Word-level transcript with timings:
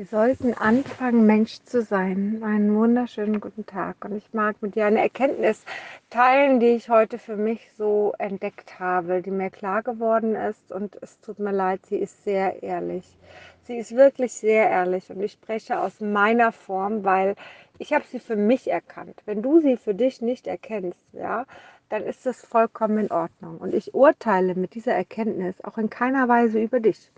Wir 0.00 0.06
sollten 0.06 0.54
anfangen, 0.54 1.26
Mensch 1.26 1.58
zu 1.64 1.82
sein. 1.82 2.40
Einen 2.42 2.74
wunderschönen 2.74 3.38
guten 3.38 3.66
Tag. 3.66 4.02
Und 4.02 4.16
ich 4.16 4.32
mag 4.32 4.56
mit 4.62 4.74
dir 4.74 4.86
eine 4.86 5.02
Erkenntnis 5.02 5.62
teilen, 6.08 6.58
die 6.58 6.68
ich 6.68 6.88
heute 6.88 7.18
für 7.18 7.36
mich 7.36 7.70
so 7.76 8.14
entdeckt 8.16 8.80
habe, 8.80 9.20
die 9.20 9.30
mir 9.30 9.50
klar 9.50 9.82
geworden 9.82 10.36
ist. 10.36 10.72
Und 10.72 10.96
es 11.02 11.20
tut 11.20 11.38
mir 11.38 11.52
leid, 11.52 11.84
sie 11.84 11.98
ist 11.98 12.24
sehr 12.24 12.62
ehrlich. 12.62 13.04
Sie 13.64 13.76
ist 13.76 13.94
wirklich 13.94 14.32
sehr 14.32 14.70
ehrlich. 14.70 15.10
Und 15.10 15.20
ich 15.20 15.32
spreche 15.32 15.78
aus 15.78 16.00
meiner 16.00 16.50
Form, 16.50 17.04
weil 17.04 17.34
ich 17.76 17.92
habe 17.92 18.06
sie 18.10 18.20
für 18.20 18.36
mich 18.36 18.70
erkannt. 18.70 19.20
Wenn 19.26 19.42
du 19.42 19.60
sie 19.60 19.76
für 19.76 19.94
dich 19.94 20.22
nicht 20.22 20.46
erkennst, 20.46 21.12
ja, 21.12 21.44
dann 21.90 22.04
ist 22.04 22.24
das 22.24 22.42
vollkommen 22.42 22.96
in 22.96 23.10
Ordnung. 23.10 23.58
Und 23.58 23.74
ich 23.74 23.92
urteile 23.92 24.54
mit 24.54 24.74
dieser 24.74 24.94
Erkenntnis 24.94 25.62
auch 25.62 25.76
in 25.76 25.90
keiner 25.90 26.26
Weise 26.26 26.58
über 26.58 26.80
dich 26.80 27.10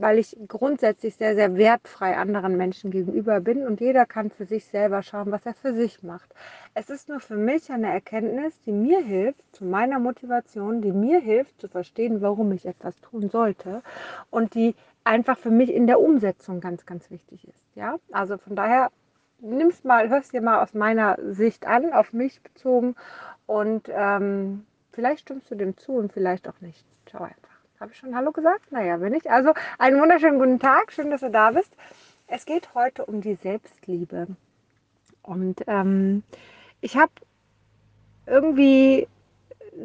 weil 0.00 0.18
ich 0.18 0.36
grundsätzlich 0.46 1.16
sehr, 1.16 1.34
sehr 1.34 1.56
wertfrei 1.56 2.16
anderen 2.16 2.56
Menschen 2.56 2.90
gegenüber 2.90 3.40
bin 3.40 3.66
und 3.66 3.80
jeder 3.80 4.06
kann 4.06 4.30
für 4.30 4.44
sich 4.44 4.64
selber 4.66 5.02
schauen, 5.02 5.30
was 5.30 5.44
er 5.44 5.54
für 5.54 5.74
sich 5.74 6.02
macht. 6.02 6.34
Es 6.74 6.90
ist 6.90 7.08
nur 7.08 7.20
für 7.20 7.36
mich 7.36 7.70
eine 7.70 7.92
Erkenntnis, 7.92 8.58
die 8.64 8.72
mir 8.72 9.00
hilft, 9.00 9.44
zu 9.52 9.64
meiner 9.64 9.98
Motivation, 9.98 10.82
die 10.82 10.92
mir 10.92 11.20
hilft 11.20 11.60
zu 11.60 11.68
verstehen, 11.68 12.20
warum 12.20 12.52
ich 12.52 12.66
etwas 12.66 13.00
tun 13.00 13.28
sollte 13.28 13.82
und 14.30 14.54
die 14.54 14.74
einfach 15.04 15.38
für 15.38 15.50
mich 15.50 15.72
in 15.72 15.86
der 15.86 16.00
Umsetzung 16.00 16.60
ganz, 16.60 16.86
ganz 16.86 17.10
wichtig 17.10 17.46
ist. 17.48 17.76
Ja, 17.76 17.96
also 18.12 18.38
von 18.38 18.56
daher 18.56 18.90
nimm's 19.40 19.84
mal, 19.84 20.08
hörst 20.08 20.32
dir 20.32 20.42
mal 20.42 20.62
aus 20.62 20.74
meiner 20.74 21.16
Sicht 21.32 21.66
an, 21.66 21.92
auf 21.92 22.12
mich 22.12 22.42
bezogen 22.42 22.94
und 23.46 23.88
ähm, 23.88 24.66
vielleicht 24.92 25.20
stimmst 25.20 25.50
du 25.50 25.54
dem 25.54 25.76
zu 25.76 25.92
und 25.92 26.12
vielleicht 26.12 26.48
auch 26.48 26.60
nicht. 26.60 26.84
Einfach. 27.14 27.47
Habe 27.80 27.92
ich 27.92 27.98
schon 27.98 28.16
Hallo 28.16 28.32
gesagt? 28.32 28.72
Naja, 28.72 28.96
bin 28.96 29.14
ich. 29.14 29.30
Also 29.30 29.54
einen 29.78 30.00
wunderschönen 30.00 30.40
guten 30.40 30.58
Tag. 30.58 30.90
Schön, 30.90 31.10
dass 31.10 31.20
du 31.20 31.30
da 31.30 31.52
bist. 31.52 31.76
Es 32.26 32.44
geht 32.44 32.74
heute 32.74 33.06
um 33.06 33.20
die 33.20 33.36
Selbstliebe. 33.36 34.26
Und 35.22 35.62
ähm, 35.68 36.24
ich 36.80 36.96
habe 36.96 37.12
irgendwie 38.26 39.06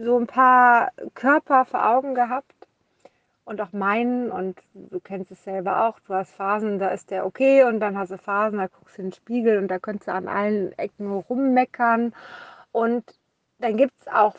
so 0.03 0.18
ein 0.18 0.26
paar 0.26 0.92
Körper 1.14 1.66
vor 1.66 1.88
Augen 1.88 2.16
gehabt 2.16 2.56
und 3.45 3.62
auch 3.62 3.73
meinen 3.73 4.31
und 4.31 4.59
du 4.73 5.00
kennst 5.00 5.31
es 5.31 5.44
selber 5.44 5.86
auch, 5.86 6.00
du 6.00 6.16
hast 6.16 6.34
Phasen, 6.34 6.80
da 6.80 6.88
ist 6.88 7.12
der 7.12 7.28
okay 7.28 7.64
und 7.64 7.80
dann 7.80 7.96
hast 7.96 8.12
du 8.12 8.18
Phasen, 8.18 8.58
da 8.58 8.68
guckst 8.68 8.98
du 8.98 9.03
in 9.03 9.08
den 9.09 9.14
Spiegel 9.14 9.59
und 9.59 9.68
da 9.68 9.78
könntest 9.78 10.08
du 10.08 10.14
an 10.14 10.28
allen 10.28 10.72
Ecken 10.80 11.12
rummeckern 11.12 12.16
und 12.72 13.03
dann 13.59 13.78
gibt 13.78 13.94
es 14.02 14.08
auch 14.08 14.36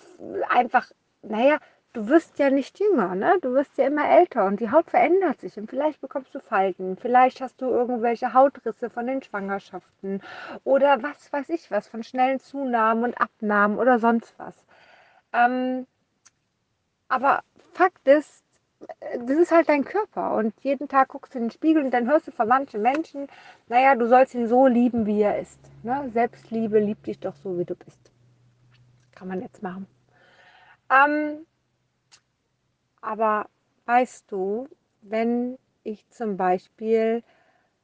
einfach, 0.49 0.91
naja, 1.23 1.59
du 1.95 2.09
wirst 2.09 2.39
ja 2.39 2.51
nicht 2.51 2.79
jünger, 2.81 3.15
ne? 3.15 3.39
Du 3.41 3.55
wirst 3.55 3.79
ja 3.79 3.87
immer 3.87 4.09
älter 4.09 4.45
und 4.45 4.61
die 4.61 4.71
Haut 4.71 4.91
verändert 4.91 5.41
sich 5.41 5.57
und 5.57 5.71
vielleicht 5.71 6.01
bekommst 6.01 6.35
du 6.35 6.41
Falten, 6.41 6.97
vielleicht 6.97 7.41
hast 7.41 7.61
du 7.63 7.67
irgendwelche 7.67 8.35
Hautrisse 8.35 8.91
von 8.91 9.07
den 9.07 9.23
Schwangerschaften 9.23 10.21
oder 10.65 11.03
was 11.03 11.33
weiß 11.33 11.49
ich 11.51 11.71
was, 11.71 11.89
von 11.89 12.03
schnellen 12.03 12.41
Zunahmen 12.41 13.05
und 13.05 13.21
Abnahmen 13.21 13.79
oder 13.79 13.99
sonst 13.99 14.35
was. 14.39 14.55
Ähm, 15.33 15.87
aber 17.09 17.43
Fakt 17.73 18.07
ist, 18.09 18.45
das 19.19 19.39
ist 19.39 19.53
halt 19.53 19.69
dein 19.69 19.85
Körper 19.85 20.35
und 20.35 20.53
jeden 20.63 20.89
Tag 20.89 21.09
guckst 21.09 21.35
du 21.35 21.39
in 21.39 21.45
den 21.45 21.51
Spiegel 21.53 21.85
und 21.85 21.93
dann 21.93 22.09
hörst 22.09 22.27
du 22.27 22.33
von 22.33 22.49
manchen 22.49 22.83
Menschen, 22.83 23.29
naja, 23.69 23.95
du 23.95 24.09
sollst 24.09 24.35
ihn 24.35 24.49
so 24.49 24.67
lieben, 24.67 25.07
wie 25.07 25.23
er 25.23 25.39
ist. 25.39 25.61
Ne? 25.85 26.11
Selbstliebe, 26.13 26.81
lieb 26.81 27.05
dich 27.05 27.21
doch 27.21 27.37
so, 27.37 27.57
wie 27.57 27.65
du 27.65 27.77
bist. 27.77 28.11
Kann 29.15 29.29
man 29.29 29.41
jetzt 29.41 29.63
machen. 29.63 29.87
Ähm, 30.91 31.47
aber 33.05 33.49
weißt 33.87 34.31
du, 34.33 34.69
wenn 35.03 35.59
ich 35.83 36.09
zum 36.09 36.37
Beispiel 36.37 37.23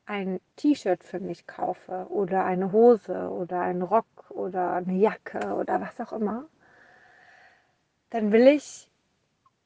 ein 0.06 0.40
T-Shirt 0.56 1.04
für 1.04 1.20
mich 1.20 1.46
kaufe 1.46 2.06
oder 2.08 2.44
eine 2.44 2.72
Hose 2.72 3.30
oder 3.30 3.60
einen 3.60 3.82
Rock 3.82 4.30
oder 4.30 4.72
eine 4.72 4.94
Jacke 4.94 5.54
oder 5.54 5.80
was 5.80 6.00
auch 6.00 6.12
immer, 6.12 6.46
dann 8.10 8.32
will 8.32 8.48
ich 8.48 8.90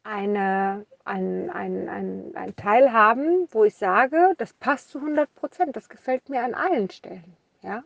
eine, 0.03 0.85
ein, 1.05 1.49
ein, 1.51 1.89
ein, 1.89 2.33
ein 2.35 2.57
Teil 2.57 2.93
haben, 2.93 3.49
wo 3.51 3.65
ich 3.65 3.75
sage, 3.77 4.35
das 4.37 4.53
passt 4.53 4.91
zu 4.91 4.99
100 4.99 5.35
Prozent, 5.35 5.77
das 5.77 5.89
gefällt 5.89 6.29
mir 6.29 6.45
an 6.45 6.55
allen 6.55 6.91
Stellen. 6.91 7.37
Ja? 7.63 7.85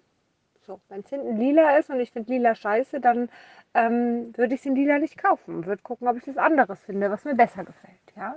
So, 0.69 0.83
wenn 0.91 1.01
es 1.01 1.09
hinten 1.09 1.39
lila 1.39 1.79
ist 1.79 1.89
und 1.89 1.99
ich 1.99 2.11
finde 2.11 2.31
lila 2.31 2.55
scheiße, 2.55 3.01
dann 3.01 3.31
ähm, 3.73 4.37
würde 4.37 4.53
ich 4.53 4.61
es 4.61 4.67
in 4.67 4.75
lila 4.75 4.99
nicht 4.99 5.17
kaufen. 5.17 5.65
Würde 5.65 5.83
gucken, 5.83 6.06
ob 6.06 6.19
ich 6.19 6.29
was 6.29 6.37
anderes 6.37 6.79
finde, 6.81 7.11
was 7.11 7.25
mir 7.25 7.34
besser 7.34 7.65
gefällt. 7.65 7.97
Ja? 8.15 8.37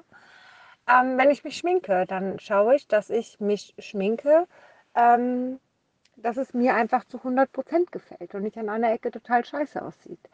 Ähm, 0.90 1.18
wenn 1.18 1.30
ich 1.30 1.44
mich 1.44 1.58
schminke, 1.58 2.06
dann 2.08 2.40
schaue 2.40 2.75
ich, 2.75 2.88
dass 2.88 3.09
ich 3.09 3.41
mich 3.41 3.75
schminke, 3.80 4.47
ähm, 4.96 5.59
dass 6.16 6.38
es 6.38 6.53
mir 6.53 6.74
einfach 6.74 7.03
zu 7.03 7.18
100% 7.18 7.91
gefällt 7.91 8.34
und 8.34 8.44
nicht 8.44 8.58
an 8.58 8.70
einer 8.70 8.94
Ecke 8.94 9.12
total 9.12 9.44
scheiße 9.44 9.81
aussieht. 9.81 10.30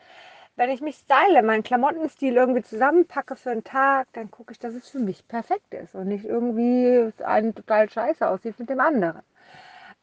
Wenn 0.55 0.69
ich 0.69 0.81
mich 0.81 0.97
style, 0.97 1.41
meinen 1.41 1.63
Klamottenstil 1.63 2.35
irgendwie 2.35 2.61
zusammenpacke 2.61 3.35
für 3.35 3.49
einen 3.49 3.63
Tag, 3.63 4.07
dann 4.13 4.29
gucke 4.29 4.51
ich, 4.51 4.59
dass 4.59 4.75
es 4.75 4.87
für 4.87 4.99
mich 4.99 5.27
perfekt 5.27 5.73
ist 5.73 5.95
und 5.95 6.09
nicht 6.09 6.25
irgendwie 6.25 7.11
ein 7.23 7.55
total 7.55 7.89
scheiße 7.89 8.27
aussieht 8.27 8.59
mit 8.59 8.69
dem 8.69 8.81
anderen. 8.81 9.23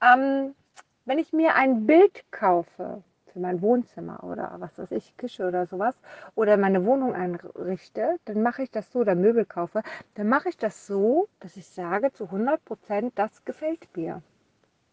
Ähm, 0.02 0.56
wenn 1.04 1.18
ich 1.18 1.32
mir 1.32 1.54
ein 1.54 1.86
Bild 1.86 2.24
kaufe, 2.30 3.02
für 3.34 3.40
mein 3.40 3.60
Wohnzimmer 3.62 4.22
oder 4.22 4.54
was 4.58 4.78
weiß 4.78 4.92
ich, 4.92 5.16
Küche 5.16 5.46
oder 5.46 5.66
sowas 5.66 5.94
oder 6.36 6.56
meine 6.56 6.86
Wohnung 6.86 7.14
einrichte, 7.14 8.16
dann 8.26 8.42
mache 8.42 8.62
ich 8.62 8.70
das 8.70 8.92
so 8.92 9.00
oder 9.00 9.16
Möbel 9.16 9.44
kaufe, 9.44 9.82
dann 10.14 10.28
mache 10.28 10.48
ich 10.48 10.56
das 10.56 10.86
so, 10.86 11.28
dass 11.40 11.56
ich 11.56 11.66
sage 11.66 12.12
zu 12.12 12.26
100 12.26 12.64
Prozent, 12.64 13.12
das 13.16 13.44
gefällt 13.44 13.88
mir. 13.96 14.22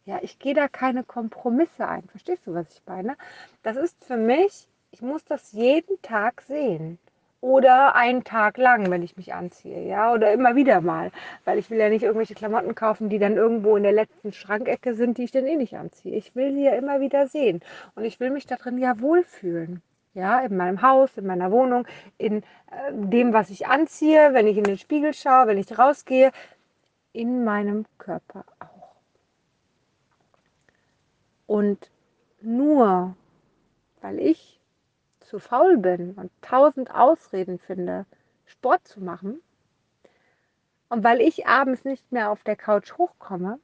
Ja, 0.05 0.17
ich 0.23 0.39
gehe 0.39 0.55
da 0.55 0.67
keine 0.67 1.03
Kompromisse 1.03 1.88
ein. 1.88 2.03
Verstehst 2.09 2.47
du, 2.47 2.55
was 2.55 2.73
ich 2.73 2.81
meine? 2.88 3.16
Das 3.61 3.78
ist 3.78 4.03
für 4.03 4.17
mich, 4.17 4.67
ich 4.89 5.03
muss 5.03 5.23
das 5.23 5.51
jeden 5.51 6.01
Tag 6.01 6.41
sehen 6.41 6.97
oder 7.41 7.96
einen 7.96 8.24
Tag 8.24 8.57
lang, 8.57 8.91
wenn 8.91 9.02
ich 9.02 9.18
mich 9.18 9.34
anziehe, 9.34 9.85
ja, 9.88 10.13
oder 10.13 10.31
immer 10.31 10.56
wieder 10.56 10.79
mal, 10.79 11.12
weil 11.44 11.57
ich 11.57 11.69
will 11.72 11.79
ja 11.79 11.90
nicht 11.90 12.03
irgendwelche 12.03 12.35
Klamotten 12.35 12.75
kaufen, 12.75 13.09
die 13.09 13.18
dann 13.18 13.35
irgendwo 13.35 13.75
in 13.75 13.84
der 13.84 13.91
letzten 13.91 14.31
Schrankecke 14.31 14.94
sind, 14.94 15.18
die 15.18 15.24
ich 15.24 15.31
dann 15.31 15.47
eh 15.47 15.56
nicht 15.56 15.75
anziehe. 15.75 16.16
Ich 16.16 16.35
will 16.35 16.53
sie 16.53 16.63
ja 16.63 16.74
immer 16.74 17.02
wieder 17.02 17.28
sehen 17.28 17.62
und 17.96 18.06
ich 18.06 18.19
will 18.19 18.29
mich 18.29 18.46
da 18.46 18.56
drin 18.56 18.78
ja 18.78 19.00
wohlfühlen. 19.02 19.81
Ja, 20.13 20.41
in 20.41 20.57
meinem 20.57 20.81
Haus, 20.81 21.18
in 21.18 21.25
meiner 21.25 21.52
Wohnung, 21.52 21.88
in 22.18 22.44
äh, 22.44 22.44
dem, 22.91 23.31
was 23.31 23.50
ich 23.50 23.68
anziehe, 23.68 24.34
wenn 24.34 24.46
ich 24.46 24.58
in 24.58 24.66
den 24.66 24.78
Spiegel 24.78 25.13
schaue, 25.13 25.47
wenn 25.47 25.58
ich 25.58 25.79
rausgehe, 25.79 26.31
in 27.13 27.46
meinem 27.46 27.85
Körper 27.97 28.44
auch. 28.59 28.96
Und 31.47 31.90
nur 32.41 33.16
weil 34.02 34.19
ich 34.19 34.60
zu 35.31 35.39
faul 35.39 35.77
bin 35.77 36.11
und 36.11 36.29
tausend 36.41 36.93
Ausreden 36.93 37.57
finde, 37.57 38.05
Sport 38.45 38.85
zu 38.85 39.01
machen, 39.01 39.41
und 40.89 41.05
weil 41.05 41.21
ich 41.21 41.47
abends 41.47 41.85
nicht 41.85 42.11
mehr 42.11 42.31
auf 42.31 42.43
der 42.43 42.57
Couch 42.57 42.97
hochkomme, 42.97 43.59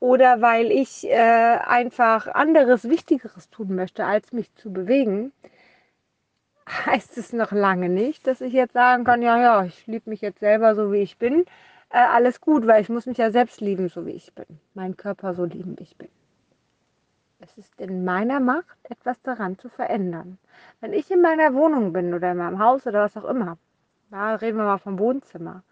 oder 0.00 0.40
weil 0.40 0.72
ich 0.72 1.06
äh, 1.06 1.58
einfach 1.58 2.28
anderes, 2.28 2.88
Wichtigeres 2.88 3.50
tun 3.50 3.74
möchte, 3.74 4.06
als 4.06 4.32
mich 4.32 4.54
zu 4.54 4.72
bewegen, 4.72 5.32
heißt 6.86 7.18
es 7.18 7.34
noch 7.34 7.52
lange 7.52 7.90
nicht, 7.90 8.26
dass 8.26 8.40
ich 8.40 8.54
jetzt 8.54 8.72
sagen 8.72 9.04
kann, 9.04 9.20
ja, 9.20 9.38
ja, 9.38 9.64
ich 9.64 9.86
liebe 9.86 10.08
mich 10.08 10.22
jetzt 10.22 10.40
selber 10.40 10.74
so, 10.74 10.92
wie 10.92 11.02
ich 11.02 11.18
bin. 11.18 11.44
Äh, 11.90 11.98
alles 11.98 12.40
gut, 12.40 12.66
weil 12.66 12.80
ich 12.80 12.88
muss 12.88 13.04
mich 13.04 13.18
ja 13.18 13.30
selbst 13.30 13.60
lieben, 13.60 13.90
so 13.90 14.06
wie 14.06 14.12
ich 14.12 14.32
bin. 14.32 14.46
Meinen 14.72 14.96
Körper 14.96 15.34
so 15.34 15.44
lieben, 15.44 15.78
wie 15.78 15.84
ich 15.84 15.96
bin. 15.98 16.08
Es 17.46 17.58
ist 17.58 17.80
in 17.80 18.04
meiner 18.04 18.40
Macht, 18.40 18.76
etwas 18.82 19.22
daran 19.22 19.56
zu 19.56 19.68
verändern. 19.68 20.36
Wenn 20.80 20.92
ich 20.92 21.08
in 21.12 21.22
meiner 21.22 21.54
Wohnung 21.54 21.92
bin 21.92 22.12
oder 22.12 22.32
in 22.32 22.38
meinem 22.38 22.58
Haus 22.58 22.84
oder 22.88 23.04
was 23.04 23.16
auch 23.16 23.24
immer, 23.24 23.56
da 24.10 24.34
reden 24.34 24.58
wir 24.58 24.64
mal 24.64 24.78
vom 24.78 24.98
Wohnzimmer, 24.98 25.62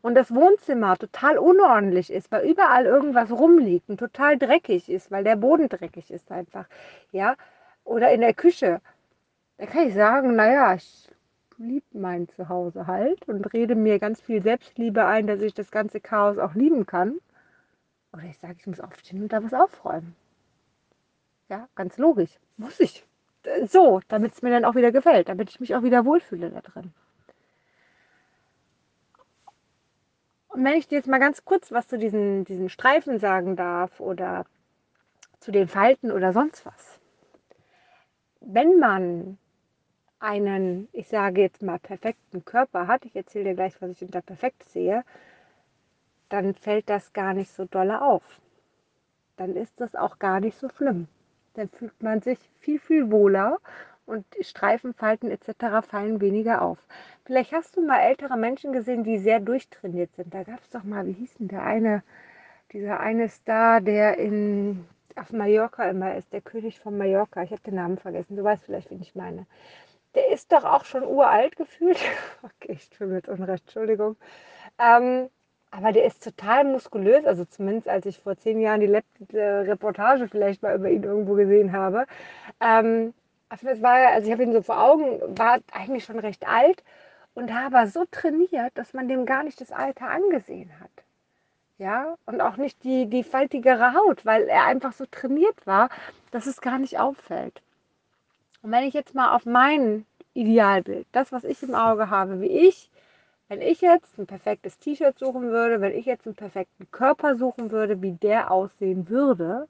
und 0.00 0.14
das 0.14 0.32
Wohnzimmer 0.32 0.96
total 0.96 1.38
unordentlich 1.38 2.12
ist, 2.12 2.30
weil 2.30 2.48
überall 2.48 2.86
irgendwas 2.86 3.32
rumliegt 3.32 3.88
und 3.90 3.98
total 3.98 4.38
dreckig 4.38 4.88
ist, 4.88 5.10
weil 5.10 5.24
der 5.24 5.34
Boden 5.34 5.68
dreckig 5.68 6.10
ist 6.12 6.30
einfach, 6.30 6.66
ja, 7.10 7.34
oder 7.82 8.12
in 8.12 8.20
der 8.20 8.34
Küche, 8.34 8.80
da 9.58 9.66
kann 9.66 9.88
ich 9.88 9.94
sagen, 9.94 10.36
naja, 10.36 10.74
ich 10.74 11.10
liebe 11.58 11.98
mein 11.98 12.28
Zuhause 12.28 12.86
halt 12.86 13.28
und 13.28 13.52
rede 13.52 13.74
mir 13.74 13.98
ganz 13.98 14.20
viel 14.20 14.40
Selbstliebe 14.40 15.04
ein, 15.04 15.26
dass 15.26 15.40
ich 15.40 15.54
das 15.54 15.72
ganze 15.72 16.00
Chaos 16.00 16.38
auch 16.38 16.54
lieben 16.54 16.86
kann. 16.86 17.18
Oder 18.12 18.22
ich 18.24 18.38
sage, 18.38 18.54
ich 18.58 18.66
muss 18.68 18.80
aufstehen 18.80 19.22
und 19.22 19.32
da 19.32 19.42
was 19.42 19.52
aufräumen. 19.52 20.14
Ja, 21.48 21.68
ganz 21.74 21.98
logisch. 21.98 22.38
Muss 22.56 22.80
ich. 22.80 23.04
So, 23.66 24.00
damit 24.08 24.32
es 24.32 24.42
mir 24.42 24.50
dann 24.50 24.64
auch 24.64 24.74
wieder 24.74 24.92
gefällt, 24.92 25.28
damit 25.28 25.50
ich 25.50 25.60
mich 25.60 25.74
auch 25.74 25.82
wieder 25.82 26.04
wohlfühle 26.04 26.50
da 26.50 26.60
drin. 26.60 26.92
Und 30.48 30.64
wenn 30.64 30.78
ich 30.78 30.88
dir 30.88 30.96
jetzt 30.96 31.08
mal 31.08 31.18
ganz 31.18 31.44
kurz 31.44 31.72
was 31.72 31.88
zu 31.88 31.98
diesen, 31.98 32.44
diesen 32.44 32.68
Streifen 32.68 33.18
sagen 33.18 33.56
darf 33.56 34.00
oder 34.00 34.46
zu 35.40 35.52
den 35.52 35.68
Falten 35.68 36.10
oder 36.10 36.32
sonst 36.32 36.64
was. 36.64 37.00
Wenn 38.40 38.78
man 38.78 39.36
einen, 40.20 40.88
ich 40.92 41.08
sage 41.08 41.42
jetzt 41.42 41.62
mal, 41.62 41.78
perfekten 41.78 42.44
Körper 42.44 42.86
hat, 42.86 43.04
ich 43.04 43.14
erzähle 43.14 43.50
dir 43.50 43.54
gleich, 43.54 43.82
was 43.82 43.90
ich 43.90 44.02
unter 44.02 44.22
perfekt 44.22 44.64
sehe, 44.70 45.04
dann 46.28 46.54
fällt 46.54 46.88
das 46.88 47.12
gar 47.12 47.34
nicht 47.34 47.50
so 47.50 47.66
dolle 47.66 48.00
auf. 48.00 48.22
Dann 49.36 49.56
ist 49.56 49.80
das 49.80 49.94
auch 49.94 50.18
gar 50.18 50.40
nicht 50.40 50.56
so 50.56 50.68
schlimm. 50.68 51.08
Dann 51.54 51.68
fühlt 51.68 52.02
man 52.02 52.20
sich 52.20 52.38
viel, 52.60 52.78
viel 52.78 53.10
wohler 53.10 53.58
und 54.06 54.24
Streifen, 54.40 54.94
Falten 54.94 55.30
etc. 55.30 55.86
fallen 55.86 56.20
weniger 56.20 56.62
auf. 56.62 56.78
Vielleicht 57.24 57.52
hast 57.52 57.76
du 57.76 57.80
mal 57.80 58.00
ältere 58.00 58.36
Menschen 58.36 58.72
gesehen, 58.72 59.04
die 59.04 59.18
sehr 59.18 59.40
durchtrainiert 59.40 60.14
sind. 60.14 60.34
Da 60.34 60.42
gab 60.42 60.60
es 60.60 60.70
doch 60.70 60.84
mal, 60.84 61.06
wie 61.06 61.12
hieß 61.12 61.34
denn 61.38 61.48
der 61.48 61.62
eine, 61.62 62.02
dieser 62.72 63.00
eine 63.00 63.28
Star, 63.28 63.80
der 63.80 64.18
in, 64.18 64.84
auf 65.16 65.32
Mallorca 65.32 65.88
immer 65.88 66.16
ist, 66.16 66.32
der 66.32 66.42
König 66.42 66.80
von 66.80 66.98
Mallorca. 66.98 67.42
Ich 67.42 67.50
habe 67.50 67.62
den 67.62 67.76
Namen 67.76 67.98
vergessen. 67.98 68.36
Du 68.36 68.44
weißt 68.44 68.64
vielleicht, 68.64 68.90
wen 68.90 69.00
ich 69.00 69.14
meine. 69.14 69.46
Der 70.14 70.30
ist 70.30 70.52
doch 70.52 70.64
auch 70.64 70.84
schon 70.84 71.04
uralt 71.04 71.56
gefühlt. 71.56 71.98
okay, 72.42 72.72
ich 72.72 72.88
fühle 72.90 73.10
mir 73.10 73.16
jetzt 73.16 73.28
Unrecht, 73.28 73.64
Entschuldigung. 73.64 74.16
Ähm, 74.78 75.30
aber 75.76 75.90
der 75.90 76.04
ist 76.04 76.22
total 76.22 76.64
muskulös, 76.64 77.24
also 77.24 77.44
zumindest 77.44 77.88
als 77.88 78.06
ich 78.06 78.20
vor 78.20 78.36
zehn 78.36 78.60
Jahren 78.60 78.80
die 78.80 78.86
letzte 78.86 79.66
Reportage 79.66 80.28
vielleicht 80.28 80.62
mal 80.62 80.76
über 80.76 80.88
ihn 80.88 81.02
irgendwo 81.02 81.34
gesehen 81.34 81.72
habe. 81.72 82.06
Ähm, 82.60 83.12
das 83.48 83.82
war, 83.82 83.94
also 84.12 84.26
ich 84.26 84.32
habe 84.32 84.44
ihn 84.44 84.52
so 84.52 84.62
vor 84.62 84.80
Augen, 84.80 85.20
war 85.36 85.58
eigentlich 85.72 86.04
schon 86.04 86.20
recht 86.20 86.46
alt 86.46 86.84
und 87.34 87.50
aber 87.52 87.88
so 87.88 88.04
trainiert, 88.08 88.70
dass 88.74 88.94
man 88.94 89.08
dem 89.08 89.26
gar 89.26 89.42
nicht 89.42 89.60
das 89.60 89.72
Alter 89.72 90.08
angesehen 90.10 90.70
hat. 90.80 90.90
Ja, 91.78 92.14
und 92.26 92.40
auch 92.40 92.56
nicht 92.56 92.84
die, 92.84 93.06
die 93.06 93.24
faltigere 93.24 93.94
Haut, 93.94 94.24
weil 94.24 94.44
er 94.44 94.66
einfach 94.66 94.92
so 94.92 95.06
trainiert 95.10 95.66
war, 95.66 95.88
dass 96.30 96.46
es 96.46 96.60
gar 96.60 96.78
nicht 96.78 97.00
auffällt. 97.00 97.62
Und 98.62 98.70
wenn 98.70 98.84
ich 98.84 98.94
jetzt 98.94 99.16
mal 99.16 99.34
auf 99.34 99.44
mein 99.44 100.06
Idealbild, 100.34 101.08
das, 101.10 101.32
was 101.32 101.42
ich 101.42 101.60
im 101.64 101.74
Auge 101.74 102.10
habe, 102.10 102.40
wie 102.40 102.68
ich 102.68 102.90
wenn 103.48 103.60
ich 103.60 103.80
jetzt 103.80 104.18
ein 104.18 104.26
perfektes 104.26 104.78
T-Shirt 104.78 105.18
suchen 105.18 105.50
würde, 105.50 105.80
wenn 105.80 105.94
ich 105.94 106.06
jetzt 106.06 106.26
einen 106.26 106.34
perfekten 106.34 106.90
Körper 106.90 107.36
suchen 107.36 107.70
würde, 107.70 108.00
wie 108.02 108.12
der 108.12 108.50
aussehen 108.50 109.08
würde, 109.08 109.68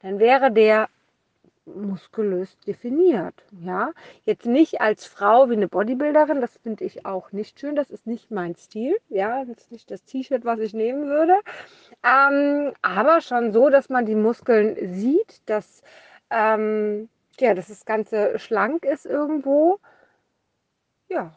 dann 0.00 0.18
wäre 0.18 0.50
der 0.50 0.88
muskulös 1.64 2.58
definiert. 2.66 3.34
Ja, 3.60 3.92
jetzt 4.24 4.46
nicht 4.46 4.80
als 4.80 5.06
Frau 5.06 5.48
wie 5.48 5.54
eine 5.54 5.68
Bodybuilderin, 5.68 6.40
das 6.40 6.56
finde 6.58 6.84
ich 6.84 7.06
auch 7.06 7.32
nicht 7.32 7.60
schön, 7.60 7.76
das 7.76 7.90
ist 7.90 8.06
nicht 8.06 8.30
mein 8.30 8.56
Stil. 8.56 8.96
Ja, 9.08 9.44
das 9.44 9.58
ist 9.58 9.72
nicht 9.72 9.90
das 9.90 10.04
T-Shirt, 10.04 10.44
was 10.44 10.58
ich 10.58 10.74
nehmen 10.74 11.06
würde. 11.06 11.34
Ähm, 12.02 12.72
aber 12.82 13.20
schon 13.20 13.52
so, 13.52 13.70
dass 13.70 13.88
man 13.88 14.06
die 14.06 14.16
Muskeln 14.16 14.94
sieht, 14.94 15.42
dass, 15.46 15.82
ähm, 16.30 17.08
ja, 17.38 17.54
dass 17.54 17.68
das 17.68 17.84
Ganze 17.84 18.38
schlank 18.38 18.84
ist 18.84 19.06
irgendwo. 19.06 19.78
Ja, 21.08 21.32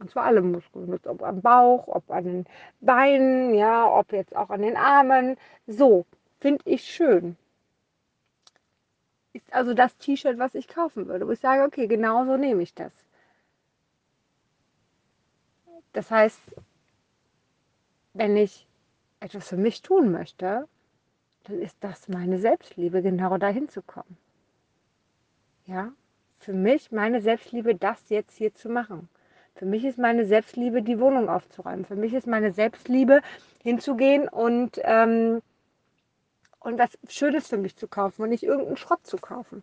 und 0.00 0.10
zwar 0.10 0.24
alle 0.24 0.40
Muskeln, 0.40 0.98
ob 1.04 1.22
am 1.22 1.42
Bauch, 1.42 1.86
ob 1.86 2.10
an 2.10 2.24
den 2.24 2.44
Beinen, 2.80 3.54
ja, 3.54 3.86
ob 3.86 4.12
jetzt 4.12 4.34
auch 4.34 4.50
an 4.50 4.62
den 4.62 4.76
Armen. 4.76 5.36
So, 5.66 6.06
finde 6.40 6.62
ich 6.64 6.84
schön. 6.84 7.36
Ist 9.32 9.52
also 9.52 9.74
das 9.74 9.96
T-Shirt, 9.98 10.38
was 10.38 10.54
ich 10.54 10.66
kaufen 10.68 11.06
würde, 11.06 11.28
wo 11.28 11.32
ich 11.32 11.38
sage, 11.38 11.62
okay, 11.64 11.86
genau 11.86 12.24
so 12.24 12.36
nehme 12.36 12.62
ich 12.62 12.74
das. 12.74 12.92
Das 15.92 16.10
heißt, 16.10 16.40
wenn 18.14 18.36
ich 18.36 18.66
etwas 19.20 19.48
für 19.48 19.56
mich 19.56 19.82
tun 19.82 20.10
möchte, 20.10 20.66
dann 21.44 21.60
ist 21.60 21.76
das 21.80 22.08
meine 22.08 22.38
Selbstliebe, 22.38 23.02
genau 23.02 23.36
dahin 23.36 23.68
zu 23.68 23.82
kommen. 23.82 24.16
Ja, 25.66 25.92
für 26.38 26.54
mich 26.54 26.90
meine 26.90 27.20
Selbstliebe, 27.20 27.74
das 27.74 28.08
jetzt 28.08 28.36
hier 28.36 28.54
zu 28.54 28.70
machen. 28.70 29.08
Für 29.56 29.66
mich 29.66 29.84
ist 29.84 29.98
meine 29.98 30.26
Selbstliebe, 30.26 30.82
die 30.82 30.98
Wohnung 30.98 31.28
aufzuräumen. 31.28 31.84
Für 31.84 31.96
mich 31.96 32.14
ist 32.14 32.26
meine 32.26 32.52
Selbstliebe, 32.52 33.20
hinzugehen 33.62 34.28
und, 34.28 34.80
ähm, 34.84 35.42
und 36.60 36.78
was 36.78 36.98
Schönes 37.08 37.48
für 37.48 37.58
mich 37.58 37.76
zu 37.76 37.88
kaufen 37.88 38.22
und 38.22 38.30
nicht 38.30 38.42
irgendeinen 38.42 38.76
Schrott 38.76 39.06
zu 39.06 39.18
kaufen. 39.18 39.62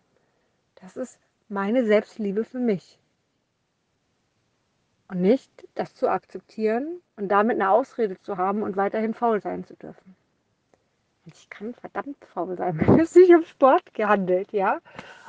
Das 0.76 0.96
ist 0.96 1.18
meine 1.48 1.84
Selbstliebe 1.84 2.44
für 2.44 2.58
mich. 2.58 2.98
Und 5.08 5.22
nicht 5.22 5.50
das 5.74 5.94
zu 5.94 6.08
akzeptieren 6.08 7.00
und 7.16 7.28
damit 7.28 7.56
eine 7.56 7.70
Ausrede 7.70 8.20
zu 8.20 8.36
haben 8.36 8.62
und 8.62 8.76
weiterhin 8.76 9.14
faul 9.14 9.40
sein 9.40 9.64
zu 9.64 9.74
dürfen. 9.74 10.14
Ich 11.24 11.48
kann 11.50 11.74
verdammt 11.74 12.24
faul 12.26 12.56
sein, 12.56 12.78
wenn 12.86 13.00
es 13.00 13.12
sich 13.12 13.34
um 13.34 13.44
Sport 13.44 13.94
gehandelt, 13.94 14.52
ja. 14.52 14.80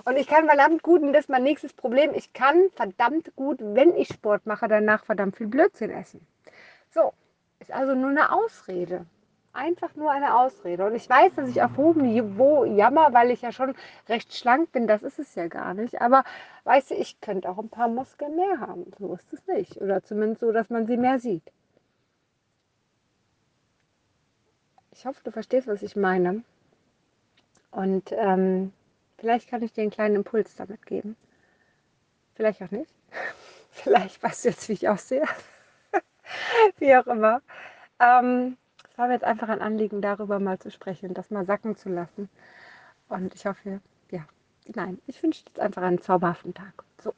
Und 0.10 0.18
ich 0.18 0.26
kann 0.26 0.48
verdammt 0.48 0.82
gut, 0.82 1.04
und 1.04 1.14
das 1.14 1.26
ist 1.26 1.30
mein 1.30 1.44
nächstes 1.44 1.72
Problem, 1.72 2.16
ich 2.16 2.34
kann 2.34 2.72
verdammt 2.76 3.32
gut, 3.36 3.60
wenn 3.62 3.96
ich 3.96 4.08
Sport 4.08 4.48
mache, 4.48 4.68
danach 4.68 5.06
verdammt 5.06 5.38
viel 5.38 5.46
Blödsinn 5.46 5.92
essen. 5.92 6.26
So, 6.90 7.14
ist 7.60 7.72
also 7.72 7.94
nur 7.94 8.10
eine 8.10 8.32
Ausrede. 8.34 9.06
Einfach 9.54 9.96
nur 9.96 10.10
eine 10.10 10.36
Ausrede. 10.36 10.88
Und 10.88 10.96
ich 10.96 11.08
weiß, 11.08 11.36
dass 11.36 11.48
ich 11.48 11.62
auf 11.62 11.78
hohem 11.78 12.02
Niveau 12.02 12.66
jammer, 12.66 13.14
weil 13.14 13.30
ich 13.30 13.44
ja 13.44 13.52
schon 13.52 13.76
recht 14.08 14.34
schlank 14.34 14.72
bin. 14.72 14.88
Das 14.88 15.04
ist 15.04 15.20
es 15.20 15.36
ja 15.36 15.48
gar 15.48 15.76
nicht. 15.76 16.02
Aber 16.02 16.24
weißt 16.64 16.90
du, 16.90 16.96
ich 16.96 17.22
könnte 17.22 17.48
auch 17.48 17.60
ein 17.60 17.70
paar 17.70 17.88
Muskeln 17.88 18.36
mehr 18.36 18.60
haben. 18.62 18.92
So 18.98 19.14
ist 19.14 19.32
es 19.32 19.46
nicht. 19.46 19.80
Oder 19.80 20.02
zumindest 20.02 20.42
so, 20.42 20.52
dass 20.52 20.72
man 20.72 20.88
sie 20.88 20.98
mehr 20.98 21.20
sieht. 21.20 21.44
Ich 24.92 25.06
hoffe, 25.06 25.22
du 25.24 25.30
verstehst, 25.30 25.68
was 25.68 25.84
ich 25.84 25.96
meine. 25.96 26.44
Und 27.70 28.12
ähm, 28.14 28.74
vielleicht 29.20 29.50
kann 29.50 29.62
ich 29.62 29.74
dir 29.74 29.82
einen 29.82 29.92
kleinen 29.92 30.16
Impuls 30.16 30.56
damit 30.56 30.86
geben. 30.86 31.16
Vielleicht 32.36 32.62
auch 32.62 32.72
nicht. 32.72 32.94
vielleicht 33.72 34.22
weißt 34.24 34.46
du 34.46 34.50
jetzt, 34.50 34.68
wie 34.70 34.74
ich 34.74 34.90
aussehe. 34.90 35.26
wie 36.78 36.96
auch 36.96 37.08
immer. 37.08 37.42
Ähm, 38.00 38.58
es 38.90 38.98
war 38.98 39.08
mir 39.08 39.14
jetzt 39.14 39.26
einfach 39.26 39.50
ein 39.50 39.62
Anliegen, 39.62 40.02
darüber 40.02 40.40
mal 40.40 40.60
zu 40.60 40.72
sprechen, 40.72 41.14
das 41.14 41.32
mal 41.32 41.46
sacken 41.46 41.76
zu 41.76 41.90
lassen. 41.90 42.30
Und 43.10 43.34
ich 43.36 43.46
hoffe, 43.46 43.82
ja, 44.12 44.26
nein, 44.68 45.00
ich 45.08 45.22
wünsche 45.24 45.44
dir 45.44 45.50
jetzt 45.50 45.60
einfach 45.60 45.82
einen 45.82 46.02
zauberhaften 46.02 46.54
Tag. 46.54 46.84
So. 47.02 47.14